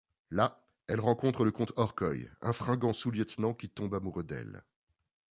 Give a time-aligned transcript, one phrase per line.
[0.31, 4.63] Là, elle rencontre le comte Horkoy, un fringant sous-lieutenant, qui tombe amoureux d'elle.